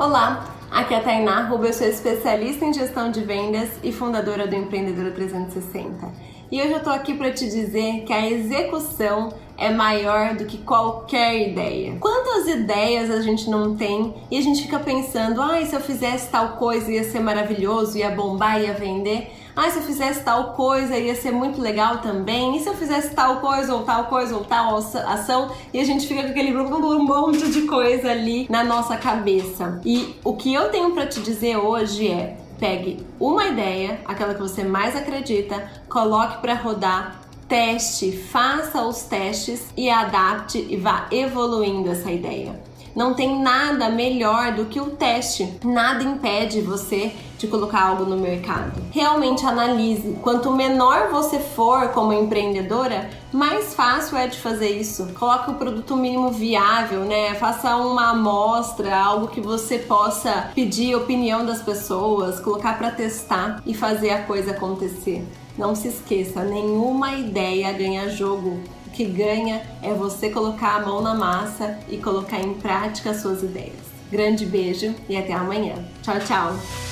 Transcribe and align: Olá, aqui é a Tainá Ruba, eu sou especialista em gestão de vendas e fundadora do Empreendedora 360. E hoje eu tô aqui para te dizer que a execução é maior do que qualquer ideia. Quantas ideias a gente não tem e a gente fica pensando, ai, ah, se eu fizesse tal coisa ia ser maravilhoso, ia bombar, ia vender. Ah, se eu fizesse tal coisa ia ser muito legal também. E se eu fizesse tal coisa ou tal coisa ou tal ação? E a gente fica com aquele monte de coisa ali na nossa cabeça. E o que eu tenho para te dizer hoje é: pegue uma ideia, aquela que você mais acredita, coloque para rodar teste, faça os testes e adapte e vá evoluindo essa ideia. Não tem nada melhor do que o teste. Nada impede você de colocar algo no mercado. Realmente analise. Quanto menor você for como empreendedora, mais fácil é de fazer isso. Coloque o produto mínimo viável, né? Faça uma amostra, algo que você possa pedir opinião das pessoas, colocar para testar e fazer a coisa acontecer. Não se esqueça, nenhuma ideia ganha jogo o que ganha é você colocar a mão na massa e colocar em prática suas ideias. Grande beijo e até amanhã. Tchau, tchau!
Olá, 0.00 0.56
aqui 0.70 0.94
é 0.94 0.96
a 0.96 1.02
Tainá 1.02 1.42
Ruba, 1.42 1.66
eu 1.66 1.74
sou 1.74 1.86
especialista 1.86 2.64
em 2.64 2.72
gestão 2.72 3.10
de 3.10 3.20
vendas 3.20 3.68
e 3.82 3.92
fundadora 3.92 4.46
do 4.46 4.56
Empreendedora 4.56 5.10
360. 5.10 6.10
E 6.52 6.60
hoje 6.60 6.72
eu 6.72 6.82
tô 6.82 6.90
aqui 6.90 7.14
para 7.14 7.30
te 7.30 7.48
dizer 7.48 8.02
que 8.02 8.12
a 8.12 8.28
execução 8.28 9.28
é 9.56 9.70
maior 9.70 10.34
do 10.34 10.44
que 10.46 10.58
qualquer 10.58 11.48
ideia. 11.48 11.96
Quantas 12.00 12.48
ideias 12.48 13.08
a 13.08 13.20
gente 13.20 13.48
não 13.48 13.76
tem 13.76 14.12
e 14.28 14.36
a 14.36 14.40
gente 14.40 14.62
fica 14.62 14.80
pensando, 14.80 15.40
ai, 15.40 15.62
ah, 15.62 15.66
se 15.66 15.76
eu 15.76 15.80
fizesse 15.80 16.28
tal 16.28 16.56
coisa 16.56 16.90
ia 16.90 17.04
ser 17.04 17.20
maravilhoso, 17.20 17.96
ia 17.96 18.10
bombar, 18.10 18.60
ia 18.60 18.72
vender. 18.72 19.30
Ah, 19.54 19.70
se 19.70 19.78
eu 19.78 19.82
fizesse 19.82 20.24
tal 20.24 20.54
coisa 20.54 20.98
ia 20.98 21.14
ser 21.14 21.30
muito 21.30 21.60
legal 21.60 21.98
também. 21.98 22.56
E 22.56 22.60
se 22.60 22.68
eu 22.68 22.74
fizesse 22.74 23.14
tal 23.14 23.40
coisa 23.40 23.72
ou 23.72 23.84
tal 23.84 24.06
coisa 24.06 24.34
ou 24.34 24.42
tal 24.42 24.74
ação? 24.74 25.52
E 25.72 25.78
a 25.78 25.84
gente 25.84 26.04
fica 26.04 26.24
com 26.24 26.30
aquele 26.30 26.52
monte 26.52 27.48
de 27.48 27.62
coisa 27.62 28.10
ali 28.10 28.48
na 28.50 28.64
nossa 28.64 28.96
cabeça. 28.96 29.80
E 29.84 30.16
o 30.24 30.32
que 30.32 30.52
eu 30.52 30.68
tenho 30.70 30.90
para 30.90 31.06
te 31.06 31.20
dizer 31.20 31.58
hoje 31.58 32.08
é: 32.08 32.36
pegue 32.60 33.04
uma 33.18 33.46
ideia, 33.46 34.00
aquela 34.04 34.34
que 34.34 34.40
você 34.40 34.62
mais 34.62 34.94
acredita, 34.94 35.68
coloque 35.88 36.40
para 36.42 36.54
rodar 36.54 37.22
teste, 37.48 38.12
faça 38.12 38.82
os 38.82 39.02
testes 39.02 39.72
e 39.76 39.90
adapte 39.90 40.64
e 40.70 40.76
vá 40.76 41.08
evoluindo 41.10 41.90
essa 41.90 42.12
ideia. 42.12 42.60
Não 42.94 43.14
tem 43.14 43.42
nada 43.42 43.88
melhor 43.88 44.52
do 44.52 44.66
que 44.66 44.80
o 44.80 44.90
teste. 44.90 45.58
Nada 45.64 46.04
impede 46.04 46.60
você 46.60 47.12
de 47.40 47.48
colocar 47.48 47.82
algo 47.82 48.04
no 48.04 48.18
mercado. 48.18 48.82
Realmente 48.90 49.46
analise. 49.46 50.18
Quanto 50.22 50.52
menor 50.52 51.08
você 51.08 51.38
for 51.38 51.88
como 51.88 52.12
empreendedora, 52.12 53.08
mais 53.32 53.74
fácil 53.74 54.18
é 54.18 54.26
de 54.26 54.38
fazer 54.38 54.68
isso. 54.68 55.08
Coloque 55.18 55.50
o 55.50 55.54
produto 55.54 55.96
mínimo 55.96 56.30
viável, 56.30 57.00
né? 57.06 57.34
Faça 57.34 57.76
uma 57.76 58.10
amostra, 58.10 58.94
algo 58.94 59.28
que 59.28 59.40
você 59.40 59.78
possa 59.78 60.50
pedir 60.54 60.94
opinião 60.94 61.46
das 61.46 61.62
pessoas, 61.62 62.38
colocar 62.38 62.76
para 62.76 62.90
testar 62.90 63.62
e 63.64 63.72
fazer 63.72 64.10
a 64.10 64.22
coisa 64.24 64.50
acontecer. 64.50 65.26
Não 65.56 65.74
se 65.74 65.88
esqueça, 65.88 66.44
nenhuma 66.44 67.14
ideia 67.14 67.72
ganha 67.72 68.10
jogo 68.10 68.60
o 68.86 68.90
que 68.92 69.04
ganha 69.04 69.62
é 69.82 69.94
você 69.94 70.30
colocar 70.30 70.74
a 70.74 70.80
mão 70.80 71.00
na 71.00 71.14
massa 71.14 71.78
e 71.88 71.96
colocar 71.96 72.40
em 72.40 72.54
prática 72.54 73.14
suas 73.14 73.40
ideias. 73.42 73.78
Grande 74.10 74.44
beijo 74.44 74.94
e 75.08 75.16
até 75.16 75.32
amanhã. 75.32 75.76
Tchau, 76.02 76.18
tchau! 76.18 76.89